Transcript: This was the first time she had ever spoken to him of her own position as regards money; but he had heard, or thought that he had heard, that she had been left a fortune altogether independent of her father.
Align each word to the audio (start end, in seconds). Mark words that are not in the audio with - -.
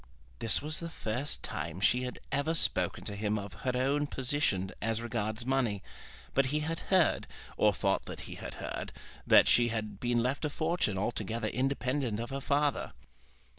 This 0.39 0.63
was 0.63 0.79
the 0.79 0.89
first 0.89 1.43
time 1.43 1.79
she 1.79 2.05
had 2.05 2.17
ever 2.31 2.55
spoken 2.55 3.03
to 3.03 3.15
him 3.15 3.37
of 3.37 3.53
her 3.61 3.73
own 3.77 4.07
position 4.07 4.71
as 4.81 4.99
regards 4.99 5.45
money; 5.45 5.83
but 6.33 6.47
he 6.47 6.61
had 6.61 6.79
heard, 6.89 7.27
or 7.55 7.71
thought 7.71 8.05
that 8.05 8.21
he 8.21 8.33
had 8.33 8.55
heard, 8.55 8.93
that 9.27 9.47
she 9.47 9.67
had 9.67 9.99
been 9.99 10.23
left 10.23 10.43
a 10.43 10.49
fortune 10.49 10.97
altogether 10.97 11.49
independent 11.49 12.19
of 12.19 12.31
her 12.31 12.41
father. 12.41 12.93